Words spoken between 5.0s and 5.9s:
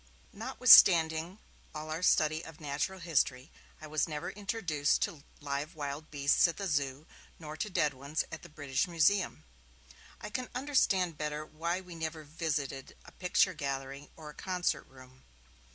to live